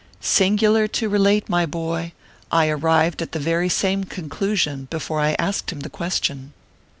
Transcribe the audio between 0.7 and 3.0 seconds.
to relate, my boy, I had